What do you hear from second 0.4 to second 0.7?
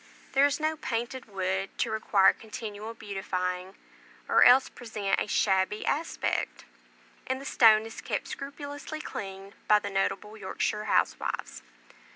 is